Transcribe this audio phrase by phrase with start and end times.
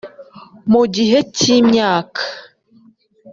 [0.71, 2.21] Mu gihe cy’imyaka